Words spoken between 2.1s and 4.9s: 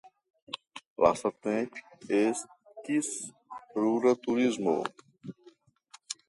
ekis rura turismo.